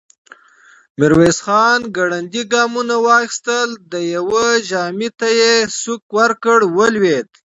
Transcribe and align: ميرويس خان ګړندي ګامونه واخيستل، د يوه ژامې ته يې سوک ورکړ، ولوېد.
ميرويس 0.99 1.37
خان 1.45 1.79
ګړندي 1.97 2.43
ګامونه 2.53 2.95
واخيستل، 3.05 3.69
د 3.91 3.93
يوه 4.13 4.45
ژامې 4.69 5.09
ته 5.19 5.27
يې 5.39 5.53
سوک 5.81 6.03
ورکړ، 6.17 6.57
ولوېد. 6.77 7.27